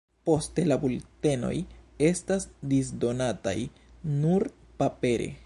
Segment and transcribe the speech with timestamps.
[0.35, 1.53] Ofte la bultenoj
[2.09, 3.57] estas disdonataj
[4.17, 4.51] nur
[4.83, 5.33] papere.